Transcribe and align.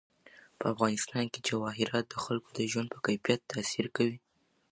په 0.59 0.65
افغانستان 0.73 1.25
کې 1.33 1.45
جواهرات 1.47 2.05
د 2.09 2.15
خلکو 2.25 2.49
د 2.53 2.59
ژوند 2.71 2.87
په 2.91 2.99
کیفیت 3.05 3.41
تاثیر 3.53 3.85
کوي. 3.95 4.17